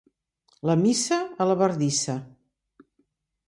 La 0.69 0.75
missa 0.83 1.19
a 1.45 1.49
la 1.51 1.59
bardissa. 1.61 2.19